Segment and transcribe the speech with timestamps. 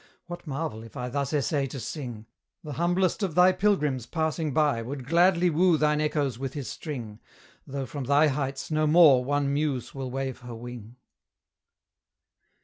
[0.25, 2.25] What marvel if I thus essay to sing?
[2.63, 7.19] The humblest of thy pilgrims passing by Would gladly woo thine echoes with his string,
[7.67, 10.95] Though from thy heights no more one muse will wave her wing.